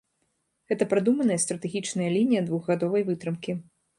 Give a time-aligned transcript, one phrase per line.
[0.71, 3.59] Гэта прадуманая стратэгічная лінія двухгадовай вытрымкі.